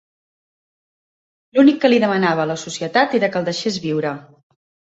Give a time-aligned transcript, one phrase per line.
[1.59, 4.19] L'únic que li demanava a la societat era que el deixés viure.